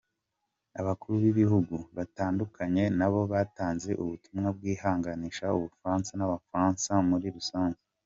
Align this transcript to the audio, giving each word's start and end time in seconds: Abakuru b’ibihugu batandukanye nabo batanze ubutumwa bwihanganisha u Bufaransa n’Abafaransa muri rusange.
Abakuru 0.81 1.15
b’ibihugu 1.23 1.75
batandukanye 1.97 2.83
nabo 2.99 3.21
batanze 3.33 3.89
ubutumwa 4.03 4.47
bwihanganisha 4.57 5.45
u 5.57 5.59
Bufaransa 5.63 6.11
n’Abafaransa 6.15 6.91
muri 7.11 7.27
rusange. 7.37 7.79